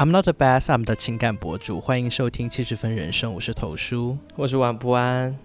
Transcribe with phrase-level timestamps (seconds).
[0.00, 5.36] I'm not A Bass，I'm 的情感博主，欢迎收听七十分人生，我是头叔，我是晚不安。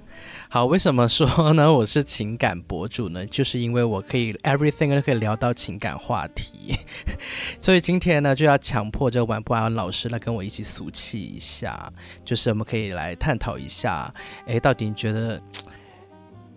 [0.50, 1.72] 好，为什么说呢？
[1.72, 3.26] 我是情感博主呢？
[3.26, 6.78] 就是因为我可以 everything 都可以聊到情感话题，
[7.60, 11.92] 所以今天呢就要强迫这个晚不安老师来跟我一起俗气一下，
[12.24, 14.14] 就是我们可以来探讨一下，
[14.46, 15.42] 哎，到底你觉得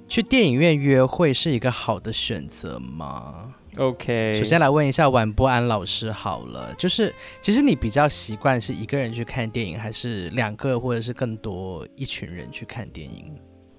[0.06, 13.34] 去电影院约会是一个好的选择吗？OK，首先来问一下晚不安老师好了，就是其实你比较习惯是一个人去看电影，还是两个或者是更多一群人去看电影？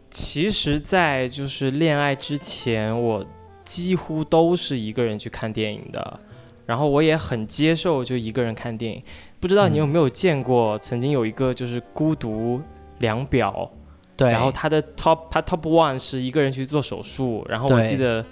[0.10, 3.26] 其实，在就是恋爱之前，我
[3.64, 6.20] 几乎都是一个人去看电影的，
[6.66, 9.02] 然后我也很接受就一个人看电影。
[9.40, 12.62] 不知道你有没有见过，曾经有一个就是孤独
[13.00, 13.72] 量表，
[14.16, 18.26] 对，然后他的 top 他 top one 是一个人去做手术，然后我记得。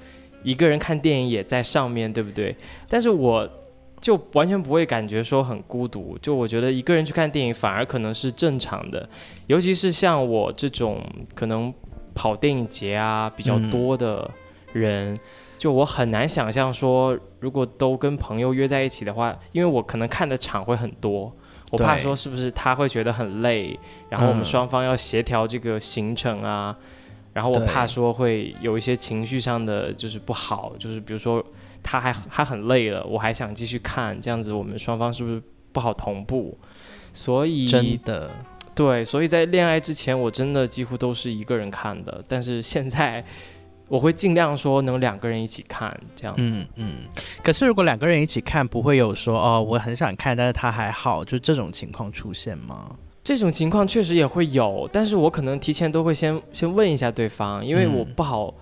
[0.43, 2.55] 一个人看电影也在上面对不对？
[2.87, 3.49] 但是我
[4.01, 9.07] 就完全不会感觉说很孤独，就我觉得一个人去看电影反而可能是正常的，
[9.47, 11.01] 尤其是像我这种
[11.33, 11.73] 可能
[12.13, 14.29] 跑电影节啊比较多的
[14.73, 15.17] 人，
[15.57, 21.33] 就我很难想象说如果都跟朋友约在一起的话，因为我可能看的场会很多，
[21.71, 23.79] 我怕说是不是他会觉得很累，
[24.09, 26.75] 然后我们双方要协调这个行程啊。
[27.33, 31.45] 然后我怕说会有一些情绪上的就是不好，就是比如说
[31.85, 35.39] 他还还很累了，我还想继续看，这样子我们双方是不是
[35.71, 36.57] 不好同步？
[37.13, 38.31] 所以真的
[38.73, 43.23] 对，所以在恋爱之前我真的几乎都是一个人看的，但是现在
[43.87, 46.57] 我会尽量说能两个人一起看这样子。
[46.57, 46.95] 嗯嗯。
[47.43, 52.95] 可是如果两个人一起看，不会有说哦我很想看，但是他还好，就这种情况出现吗？
[53.23, 58.53] 这种情况确实也会有，但是我可能提前都会先先问一下对方，因为我不好，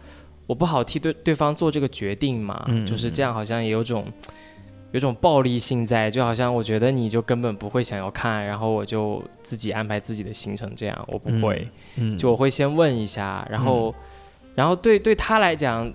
[0.45, 4.05] 我不好替对对方做这个决定嘛，就是这样，好像也有种
[4.91, 11.67] 有种暴力性在，就好像我觉得你就根本不会想要看，然后我就自己安排自己的行程，这样我不会，
[12.17, 13.95] 就我会先问一下，然后
[14.53, 15.91] 然后对对他来讲，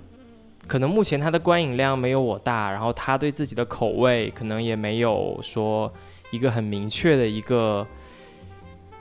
[0.67, 5.93] 可能目前他的观影量没有我大，然后他对自己的口味可能也没有说
[6.31, 7.87] 一个很明确的一个。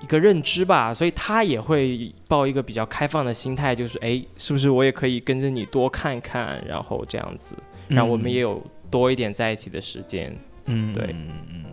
[0.01, 7.55] 一个认知吧，所以他也会抱一个比较开放的心态，就是哎，是不是我也可以跟着你多看看，然后这样子，
[7.87, 10.35] 让我们也有多一点在一起的时间。
[10.65, 11.65] 嗯，对，嗯嗯，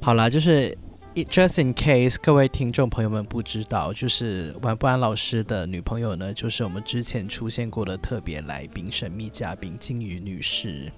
[0.00, 0.76] 好了，就是。
[1.14, 10.90] Just in case，各位听众朋友们不知道，就是晚不安老师的女朋友呢，就是我们之前出现过的特别来宾、神秘嘉宾金鱼女士。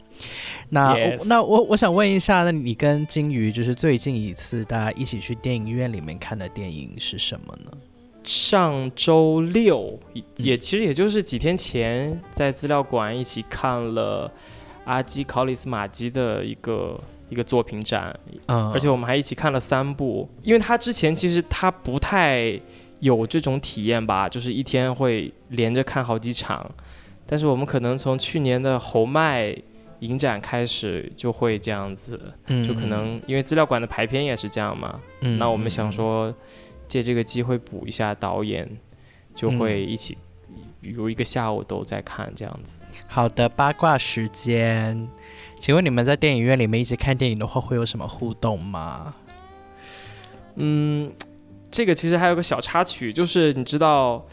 [0.69, 7.73] 那那我我想问一下，那你跟金鱼就是最近一次大家一起去电影院里面看的电影是什么呢？
[8.23, 9.99] 上周六，
[10.37, 14.31] 也其实也就是几天前，在资料馆一起看了
[14.85, 17.01] 阿基考里斯马基的一个。
[17.33, 18.15] 一个作品展，
[18.47, 22.61] 嗯，而且我们还一起看了三部，因为他之前其实他不太
[23.01, 26.71] 有这种体验吧，就是一天会连着看好几场，
[27.27, 29.57] 但是我们可能从去年的侯麦
[30.01, 32.21] 影展开始就会这样子，
[32.67, 36.35] 就可能因为资料馆的排片也是这样嘛，嗯，那我们想说
[36.87, 38.69] 借这个机会补一下导演，
[39.35, 40.19] 就会一起
[40.83, 42.77] 有一个下午都在看这样子。
[43.07, 45.09] 好的，八卦时间。
[45.57, 49.15] 请问你们在电影院里面一起看电影的话，会有什么互动吗？
[50.57, 51.11] 嗯，
[51.71, 54.27] 这个其实还有个小插曲，就是你知道，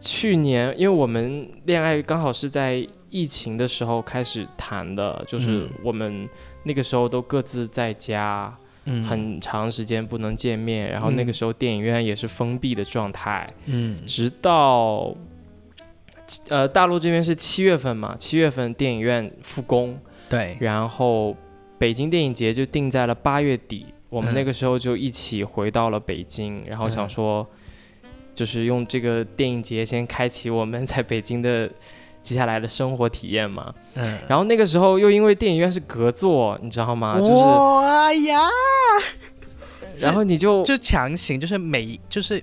[0.00, 6.28] 去年因为我们恋爱刚好是在疫情的时候开始谈的，就是我们
[6.64, 8.52] 那个时候都各自在家，
[8.86, 15.14] 嗯很长时间不能见面，然后那个时候电影院也是封闭的状态，嗯，直到
[16.48, 19.98] 呃大陆这边是七月份嘛，七月份电影院复工。
[20.28, 21.36] 对，然后
[21.78, 27.46] 北京电影节就定在了八月底，我们那个时候就一起回到了北京，然后想说，
[28.32, 31.68] 就是用这个电影节先开启我们在北京的
[32.22, 33.74] 接下来的生活体验嘛。
[33.94, 37.18] 嗯，然后那个时候又因为电影院是隔座，你知道吗？
[37.18, 37.30] 就是
[37.84, 38.38] 哎呀，
[39.98, 42.42] 然后你就就强行就是每就是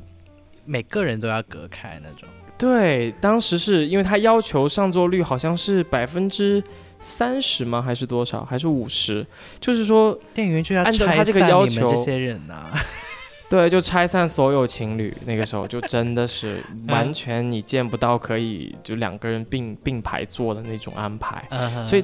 [0.66, 2.30] 每个人都要隔开那种。
[2.60, 6.64] 对，当时是因为他要求上座率好像是百分之。
[7.02, 7.82] 三十吗？
[7.82, 8.44] 还是多少？
[8.44, 9.26] 还是五十？
[9.58, 12.70] 就是说，电影院就要按照他这个要求，这些人呐，
[13.50, 15.16] 对，就拆散所有情侣。
[15.26, 21.42] 那个时候就真的是完全你见不到可以就两个人并并排坐的那种安排。
[21.88, 22.04] 所以，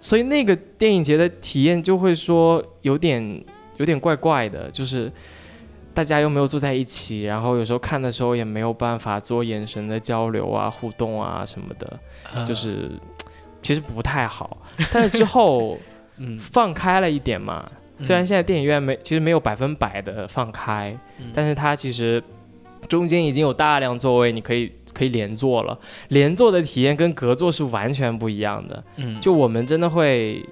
[0.00, 3.44] 所以那个电影节的体验就会说有点
[3.78, 5.10] 有点怪怪的，就是
[5.96, 12.90] 大家又没有坐在一起，然后有时候看的时候也没有办法做眼神的交流啊、互动啊什么的，就是
[13.62, 14.58] 其实不太好。
[14.92, 15.78] 但是之后，
[16.18, 17.66] 嗯，放开了一点嘛。
[17.96, 20.94] 虽然现在电影院没，其实没有百分百的放开，
[21.32, 22.22] 但是它其实
[22.86, 25.78] 中间已经有大量座位，你可以可以连坐了。
[26.08, 28.84] 连坐的体验跟隔座是完全不一样的。
[28.96, 30.44] 嗯，就我们真的会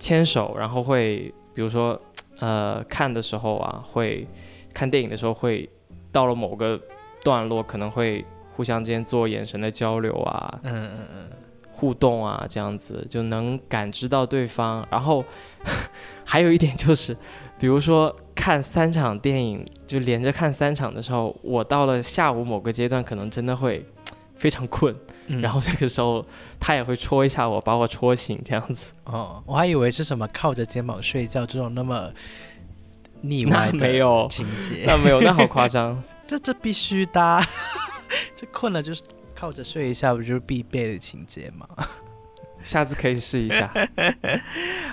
[0.00, 1.96] 牵手，然后会比如说。
[2.38, 4.26] 呃，看的时候啊，会
[4.72, 5.68] 看电影的时候会
[6.12, 6.80] 到了某个
[7.22, 8.24] 段落，可能会
[8.54, 11.28] 互相之间做眼神的交流啊，嗯嗯嗯，
[11.72, 14.86] 互动啊，这样子就能感知到对方。
[14.90, 15.24] 然后
[16.24, 17.16] 还有一点就是，
[17.58, 23.84] 比如说看三场电影，就连着看三场的时候，我到了下午某个阶段，可能真的会
[24.38, 24.94] 非常困。
[25.42, 26.24] 然后这个时候，
[26.58, 28.92] 他也会戳一下我，把我戳醒，这样子。
[29.04, 32.10] 哦，我还以为是什么靠着肩膀睡觉这种那么
[33.20, 34.84] 腻歪的情节。
[34.88, 36.02] 那没有，那好夸张。
[36.26, 37.42] 这这必须的，
[38.34, 39.02] 这困了就是
[39.34, 41.68] 靠着睡一下，不就是必备的情节吗？
[42.62, 43.70] 下次可以试一下。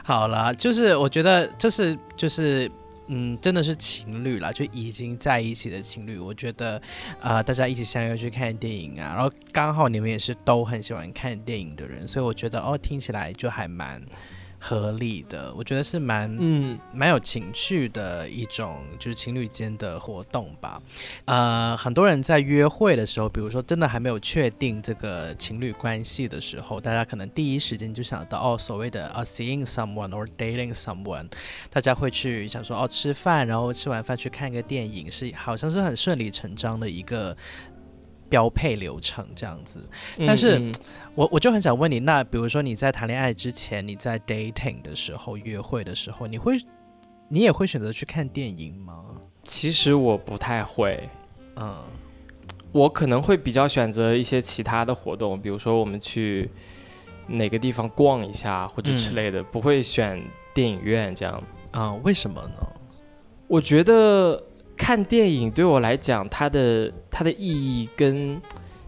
[0.03, 2.69] 好了，就是我觉得这是就是。
[3.07, 6.18] 嗯，真的是情侣了，就已经在一起的情侣。
[6.18, 6.81] 我觉得，
[7.22, 14.02] 呃，大家一起相约去看电影啊，然后刚好你们也是都很喜欢看电影的人，所以我觉得哦，听起来就还蛮。
[14.60, 20.81] 合理的，我觉得是蛮嗯蛮有情趣的一种，就是情侣间的活动吧。
[21.25, 31.28] 呃，很多人在约会的时候，比如说真的还没有确定这个情侣关系的时候，大家可能第一时间就想到哦，所谓的啊 seeing someone or dating someone，
[31.69, 37.36] 大家会去想说哦吃饭，然后吃完饭去看个电影，是好像是很顺理成章的一个。
[38.36, 39.80] 标配流程这样子，
[40.28, 40.62] 但是
[41.14, 46.58] 我我就很想问你，那比如说你在谈恋爱之前，你在 dating 的时候，约会的时候，你会
[47.30, 49.06] 你也会选择去看电影吗？
[49.46, 51.10] 其实我不太会，
[51.56, 51.82] 嗯，
[52.74, 56.50] 我可能会比较选择一些其他的活动，比如说我们去
[57.26, 60.22] 哪个地方逛一下或者之类的，不会选
[60.54, 61.42] 电影院这样
[61.72, 61.94] 啊？
[62.04, 62.68] 为什么呢？
[63.48, 64.44] 我觉得。
[64.77, 68.39] 看电影对我来讲，它的它的意义跟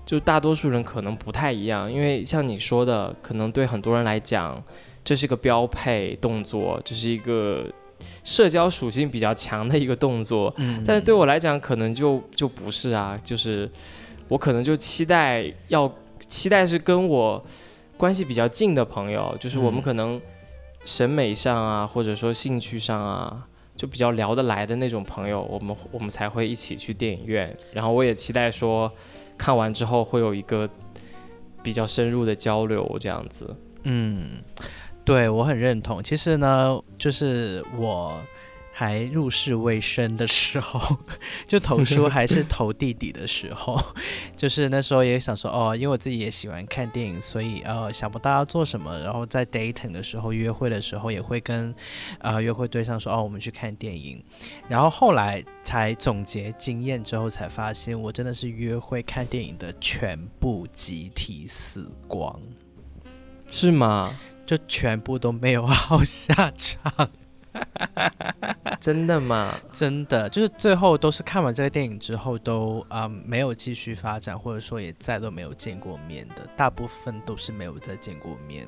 [0.06, 4.62] 就大多数人可能不太一样，因为像你说的，可能对很多人来讲，
[5.04, 7.66] 这是个标配动作，这是一个
[8.24, 10.54] 社交属性比较强的一个动作。
[10.58, 13.70] 嗯，但是对我来讲，可能就就不是啊，就是
[14.28, 17.44] 我可能就期待要期待是跟我
[17.98, 20.22] 关系比较近的朋友，就是我们可能
[20.86, 23.48] 审美上啊，或者说兴趣上啊。
[23.78, 27.56] 就比较聊得来的那种朋友，我们我们才会一起去电影院。
[27.72, 28.92] 然后我也期待说，
[29.38, 30.70] 看完之后会有一个
[31.64, 33.56] 比较深入的交流，这样子。
[33.84, 34.40] 嗯，
[35.06, 36.04] 对我很认同。
[36.04, 38.20] 其实呢，就是我。
[38.80, 41.00] 还入世未深的时候，
[41.48, 43.76] 就投书还是投弟弟的时候，
[44.38, 51.74] 就是那时候也想说哦，因为我自己也喜欢看电影，所以呃想不到要做什么，然后在 dating 的时候约会的时候也会跟
[52.20, 54.24] 呃约会对象说哦，我们去看电影，
[54.70, 62.40] 然后后来才总结经验之后才发现，我真的是约会看电影的全部集体死光，
[63.50, 64.16] 是吗？
[64.46, 67.10] 就全部都没有好下场。
[68.80, 69.54] 真的吗？
[69.74, 78.68] 真的，就是最后都是看完这个电影之后都啊没有继续发展，或者说也再都没有见过面的，大部分都是没有再见过面。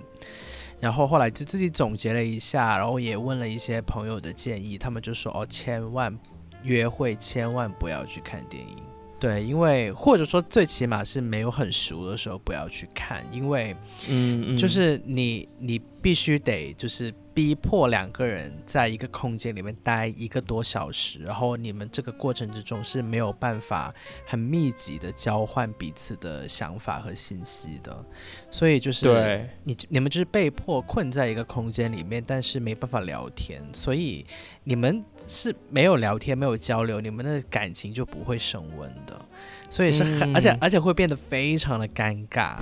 [0.79, 6.17] 然后后来就自己总结了一下，然后也问了一些朋友的建议，他们就说哦，千万
[6.63, 8.77] 约会千万不要去看电影，
[9.19, 13.75] 对，因为或者说最起码是没有很熟的时候不要去看，因为
[14.07, 17.13] 嗯，就是你你必须得就是。
[17.31, 23.93] 逼迫两个人在一个空间里面待一个多小时，然后你们这个过程之中是没有办法
[24.25, 28.05] 很密集的交换彼此的想法和信息的，
[28.51, 34.25] 所以就是对你你们就是被迫困在一个空间里面，但是没办法聊天，所以
[34.65, 39.25] 你们是没有聊天、没有交流，你们的感情就不会升温的，
[39.69, 42.57] 所以是很而且而且会变得非常的尴尬。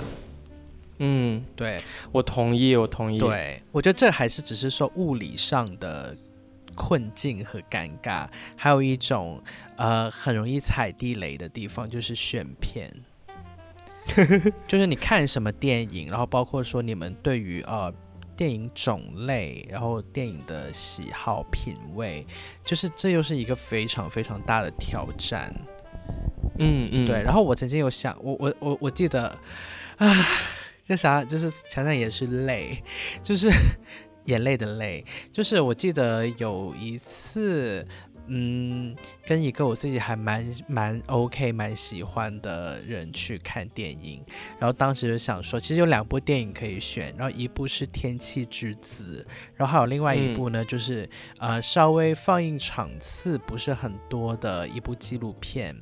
[1.00, 1.82] 嗯，对，
[2.12, 3.18] 我同意，我同意。
[3.20, 6.14] 对，我觉得这还是只是说物理上的
[6.76, 9.42] 困境和尴尬，还有一种
[9.78, 12.92] 呃很容易踩地雷的地方，就是选片，
[14.68, 17.94] 就是你看什么电影，然后包括说你们对于呃
[18.38, 22.26] 电影种类，然后电影的喜好品味，
[22.64, 25.54] 就是这又是一个非常非常大的挑战。
[26.60, 27.22] 嗯嗯，对。
[27.22, 29.38] 然后我曾经有想，我我我我记得，
[29.98, 30.26] 啊。
[30.90, 31.22] 那啥？
[31.22, 32.82] 就是想想也是泪，
[33.22, 33.50] 就是
[34.24, 35.04] 眼泪的泪。
[35.34, 37.86] 就是我记得有一次，
[38.28, 44.24] 嗯，跟一个我自己还蛮蛮 OK、蛮喜欢的人去看电影，
[44.60, 55.76] 然后当时就想说，其实有两部电影可以选，然后一部是《天气之子》，然后还有另外一部呢，就是呃稍微放映场次不是很多的一部纪录片。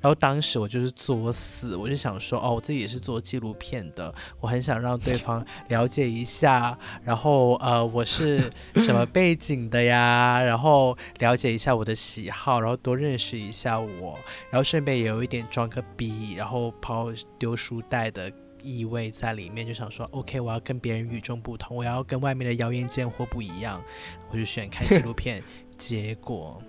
[0.00, 14.18] 然后当时我就是作死，我就想说，哦，我自己也是做纪录片的，我很想让对方了解一下，然后呃，我是什么背景的呀，然后了解一下我的喜好，然后多认识一下我，
[14.50, 18.30] 然后顺便也有一点装个逼，然后抛丢书袋的
[18.62, 23.82] 意味在里面，就想说，OK，我要跟别人与众不同，我要跟外面的谣言贱货不一样，
[24.30, 25.42] 我就选看纪录片，
[25.78, 26.60] 结果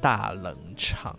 [0.00, 1.18] 大冷场。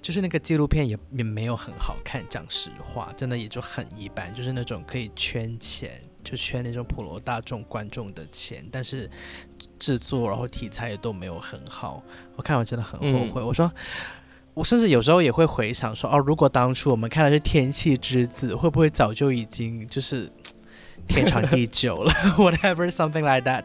[0.00, 9.10] 就是那个纪录片也也没有很好看，讲实话，真的也就很一般，就是那种可以圈钱，就圈那种普罗大众观众的钱，但是
[9.78, 12.02] 制作然后题材也都没有很好。
[12.36, 13.42] 我看完真的很后悔。
[13.42, 13.70] 我说，
[14.54, 20.30] 我甚至有时候也会回想说，哦，如果当初我们看的是《天气之子》，会不会早就已经就是
[21.08, 22.12] 天长地久了？
[22.38, 23.64] Whatever something like that。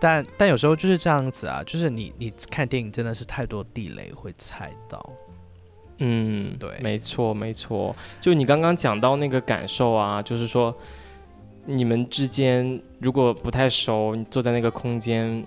[0.00, 5.12] 但但有时候就是这样子啊，就是你你看电影真的是太多地雷会踩到。
[5.98, 7.94] 嗯，对，没错，没错。
[8.20, 10.74] 就你刚刚讲到那个感受啊，就是说，
[11.66, 15.46] 你们之间如果不太熟，你坐在那个空间，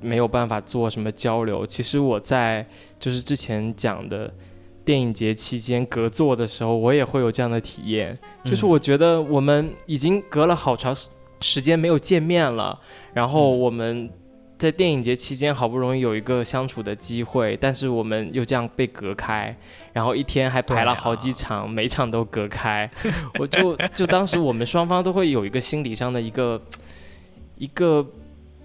[0.00, 1.66] 没有办法做什么交流。
[1.66, 2.64] 其实我在
[2.98, 4.32] 就是之前讲的
[4.84, 8.16] 电影节期间隔座的时候，我也会有这样的体验。
[8.44, 10.94] 就是我觉得我们已经隔了好长
[11.40, 12.78] 时间没有见面了，
[13.12, 14.08] 然后我们。
[14.60, 19.56] 在电影节期间，好不容易有一个相处的机会，但是我们又这样被隔开，
[19.94, 22.88] 然后一天还排了好几场，每场都隔开，
[23.40, 26.60] 我就就当时我们双方都会有一个心理上的一个
[27.56, 28.06] 一个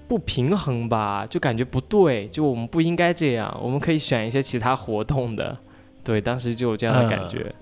[0.09, 5.57] 不平衡吧，就感觉不对，就我们不应该这样，我们可以选一些其他活动的，
[6.03, 7.55] 对，当时就有这样的感觉。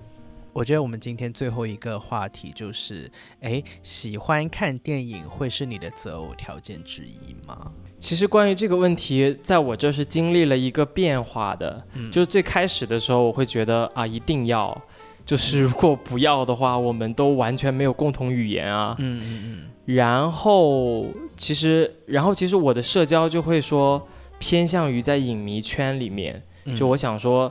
[0.52, 3.08] 我觉得我们今天最后一个话题就是，
[3.40, 7.72] 哎，喜欢看电影会是你的择偶条件之一吗？
[8.04, 11.82] 其实关于这个问题，在我这是经历了一个变化的，
[12.12, 14.78] 就是最开始的时候，我会觉得啊，一定要，
[15.24, 18.94] 就是如果不要的话，我们都完全没有共同语言啊。
[18.98, 19.94] 嗯嗯嗯。
[19.96, 24.06] 然后其实，然后其实我的社交就会说
[24.38, 26.42] 偏向于在影迷圈里面，
[26.76, 27.50] 就我想说。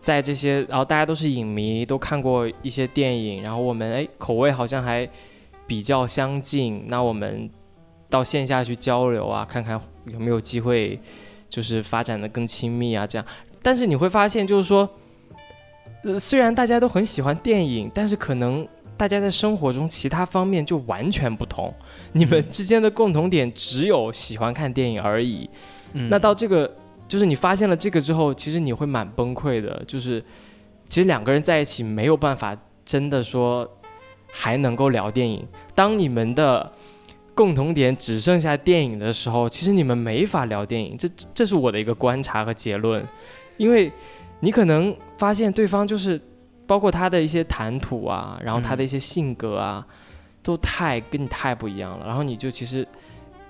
[0.00, 5.08] 在这些，然后大家都是影迷，都看过一些电影，然后我们哎口味好像还
[5.64, 7.48] 比较相近，那我们
[8.10, 11.00] 到线下去交流啊，看看有没有机会，
[11.48, 13.26] 就是发展的更亲密啊这样。
[13.62, 14.88] 但是你会发现，就是说，
[16.04, 18.66] 呃，虽然大家都很喜欢电影，但是可能
[18.96, 21.72] 大家在生活中其他方面就完全不同，
[22.12, 25.48] 你们之间的共同点只有喜欢看电影而已。
[25.92, 26.76] 那到这个。
[27.08, 29.84] 就是你发现了这个之后，其实你会蛮崩溃的。
[29.86, 30.18] 就是
[30.88, 32.56] 其实两个人在一起没有办法
[32.86, 33.70] 真的说
[34.30, 35.46] 还能够聊电影。
[35.74, 36.72] 当你们的
[37.34, 40.96] 共同点只剩下电影的时候，其实你们没法聊电影。
[40.96, 43.04] 这这是我的一个观察和结论。
[43.56, 43.90] 因为
[44.40, 46.20] 你可能发现对方就是
[46.66, 49.86] 包括他的一些谈吐啊，然后他的一些性格啊，
[50.42, 52.06] 都太跟你太不一样了。
[52.06, 52.86] 然后你就其实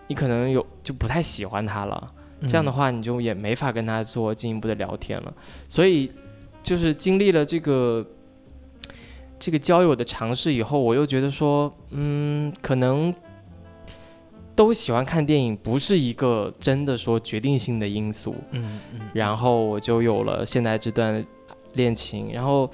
[0.06, 2.06] 你可能有就不太喜欢他了。
[2.44, 5.32] 这样的话，你就也没法跟他做进一步的聊天了。
[5.68, 6.10] 所以，
[6.60, 8.04] 就是经历了这个
[9.38, 13.14] 这个交友的尝试以后，我又觉得说，嗯，可能
[14.54, 18.34] 都喜欢看电影，不是一个真的说决定性的因素。
[18.50, 19.00] 嗯嗯。
[19.14, 21.24] 然后我就有了现在这段
[21.74, 22.32] 恋情。
[22.32, 22.70] 然后，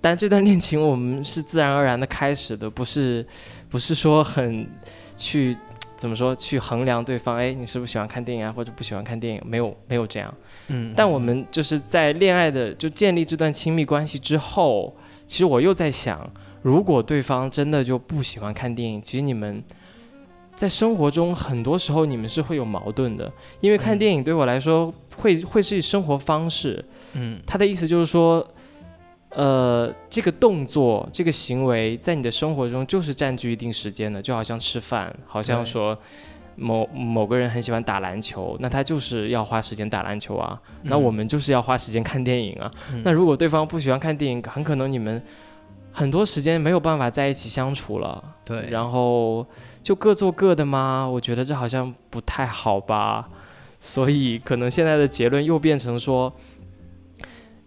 [0.00, 3.26] 但这段恋情我们是自然而然的开始的，不是
[3.68, 4.68] 不是说很
[5.14, 5.56] 去。
[5.98, 7.36] 怎么说去衡量对方？
[7.36, 9.42] 哎，你是不是喜欢看电影啊，或者不喜欢看电影？
[9.44, 10.32] 没有，没有这样。
[10.68, 10.94] 嗯。
[10.96, 14.96] 但我们就是在恋爱的就建立这段亲密关系之后，
[15.26, 16.30] 其实我又在想，
[16.62, 19.60] 如果对方真的就不喜欢看电影，其实你们
[20.58, 26.84] 在生活中很多时候你们是会有矛盾的，因为看电影对我来说会会是生活方式。
[27.12, 27.40] 嗯。
[27.46, 28.46] 他的意思就是说。
[29.30, 35.96] 呃，这个动作、这个行为，在你的生活中就是占据一定时间的，就好像吃饭，好像说
[36.56, 40.58] 某某个人很喜欢打篮球，那他就是要花时间打篮球啊。
[40.82, 42.70] 那我们就是要花时间看电影啊。
[43.04, 45.22] 那如果对方不喜欢看电影，很可能你们
[45.92, 48.22] 很多时间没有办法在一起相处了。
[48.44, 49.46] 对，然后
[49.82, 51.08] 就各做各的吗？
[51.08, 53.28] 我觉得这好像不太好吧。
[53.80, 56.32] 所以可能现在的结论又变成说，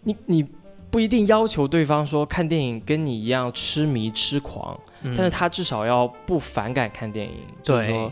[0.04, 0.48] 你你。
[0.92, 4.78] 不一定要求对方说看电影跟你一样痴迷痴狂，
[5.16, 7.32] 但是他至少要不反感看电影。
[7.63, 8.12] 就是说，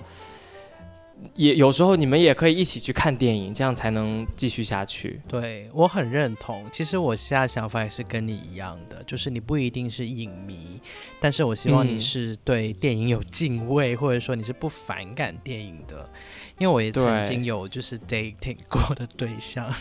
[1.36, 5.22] 也有时候你们也可以一起去看电影，这样才能继续下去。
[5.28, 6.66] 对我很认同。
[6.72, 10.80] 其实我现在想法也是跟你一样的，就是你不一定是影迷，
[11.20, 16.10] 但是我希望你是对电影有敬畏，或者说你是不反感电影的。
[16.58, 19.74] 因为我也曾经有就是 dating 过的对象，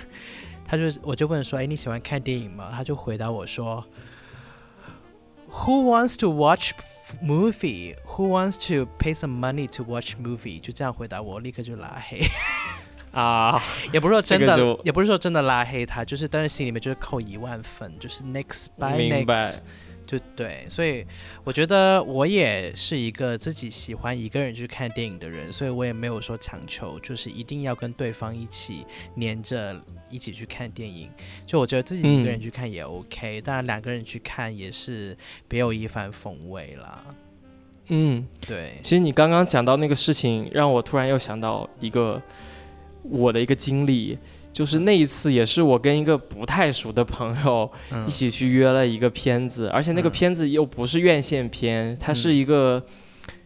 [0.64, 2.71] 他就我就问说，哎，你喜欢看电影吗？
[2.73, 3.85] 他就回答我说
[5.50, 6.73] ，Who wants to watch？”
[7.09, 10.61] watch？Movie who wants to pay some money to watch movie？
[10.61, 12.21] 就这样回答我，立刻就拉黑
[13.12, 13.62] 啊！
[13.93, 19.59] 也不是说真的，也不是说真的拉黑他，就是但是心里面就是扣一万分，就是 next by next。
[20.09, 21.05] 就对，所以
[21.45, 29.79] 我觉得我也是一个自己喜欢一个人去看电影的人，所以我也没有说强求，就是一定要跟对方一起黏着
[30.11, 31.11] 一起去看电影。
[31.47, 35.15] 就我觉得自己一个人去看也 OK，当然两个人去看也是
[35.47, 37.05] 别有一番风味啦。
[37.88, 38.79] 嗯，对。
[38.81, 42.23] 其实你刚刚讲到那个事情，让我突然又想到一个
[43.03, 44.19] 我的一个经历。
[44.59, 47.71] 就是那一次，也是我跟一个不太熟的朋友
[48.09, 52.85] 一起去约了一个片子，而且那个片子又不是院线片，它是一个，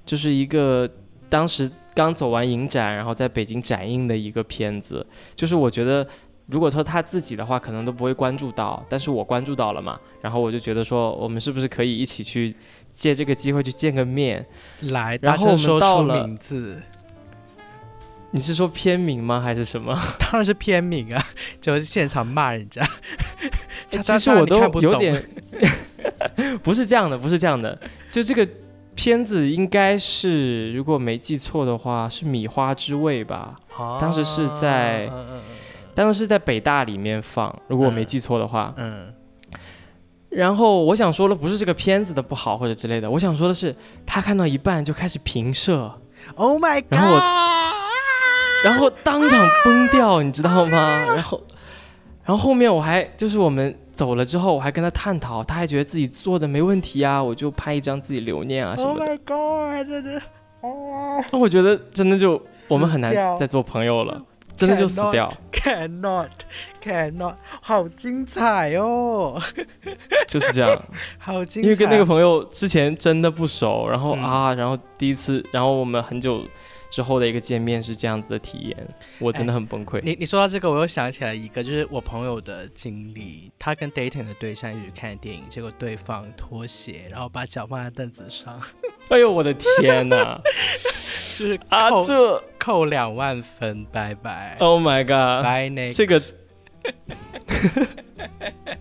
[0.07, 0.89] 就是一个
[1.29, 5.07] 当时刚走完影展，然后在北京展映的一个片子。
[5.35, 6.09] 就是我觉得，
[6.47, 10.01] 如果说他自己的话，可能都不会关注到，但是我关注到了嘛。
[10.23, 12.57] 然后我就觉得说，我们是不是可以一起去
[12.91, 14.47] 借这个机会去见个面？
[14.81, 16.81] 来，然后我们到了名字。
[18.35, 19.41] 你是说片名吗？
[19.41, 19.95] 还是什么？
[20.19, 21.23] 当然是片名啊！
[21.61, 22.83] 就是现场骂人家。
[23.89, 25.23] 其实我都有点，
[26.63, 27.79] 不是这样的，不是这样的。
[28.11, 28.49] 就这个
[28.95, 33.55] 片子应该是，如果没记错的话，是《米花之味》吧？
[34.01, 35.11] 当时是在，
[35.95, 38.73] 当时是在北大里面放，如果我没记错的话。
[38.79, 39.13] 嗯。
[40.31, 45.93] 然后我想说的不是这个片子的不好或者之类的，我想说的是，他看到一半就开始平射。
[46.37, 46.93] Oh my god！
[46.93, 47.72] 然后我。
[48.65, 51.05] 然后当场崩掉，你知道吗？
[51.15, 51.43] 然后，
[52.25, 59.05] 然后后面我还就是我们走了之后，我还跟他探讨，他还觉得自己做的没问题啊，我就拍一张自己留念啊什么的。
[59.05, 59.19] Oh my
[59.85, 59.89] god！
[59.89, 60.23] 真的，
[60.61, 61.25] 哦。
[61.31, 64.23] 那我觉得真的就我们很难再做朋友了，
[64.57, 65.33] 真的就死掉。
[65.53, 69.41] Cannot，cannot，好精彩哦！
[70.29, 70.83] 就是这样，
[71.19, 71.67] 好精彩。
[71.67, 76.45] 因为跟那个朋友之前真的不熟，然后啊，然后第一次，然后我们很久。
[76.93, 78.77] 之后的一个见面是这样子的体验，
[79.19, 79.99] 我真的很崩溃。
[80.05, 83.51] 你你说到这个，我又想起来一个，就是我朋友的经历。
[83.59, 88.61] 他跟 dating 的对象一起看电影，结果对方脱鞋，然后把脚放在凳子上。
[89.09, 90.39] 哎呦我的天哪！
[91.39, 94.57] 就是啊，这扣两万分，拜拜。
[94.61, 95.43] Oh my god！
[95.43, 96.21] 拜那这个。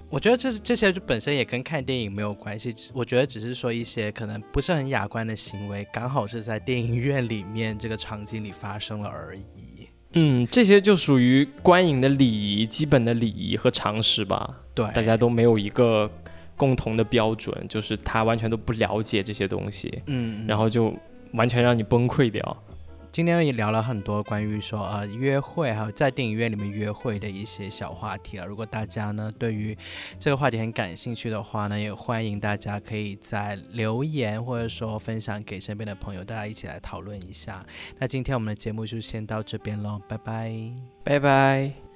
[0.10, 9.88] 我觉得这这些就本身也跟看电影没有关系，我觉得只是说一些可能不是很雅观的行为，刚好是在电影院里面这个场景里发生了而已。
[10.14, 14.58] 嗯，这些就属于观影的礼仪，基本的礼仪和常识吧。
[14.74, 16.10] 对，大家都没有一个
[16.58, 20.94] 共同的标准，就是他完全都不了解这些东西，嗯，然后就
[21.34, 22.64] 完全让你崩溃掉。
[23.12, 28.46] 今天也聊了很多关于说呃约会，还有在电影院里面约会的一些小话题了。
[28.46, 29.78] 如果大家呢对于
[30.18, 37.66] 这个话题很感兴趣的话呢，也欢迎大家可以在留言或者说分享给身边的朋友，大家一起来讨论一下。
[38.00, 40.72] 那今天我们的节目就先到这边喽，拜拜，
[41.04, 41.91] 拜拜。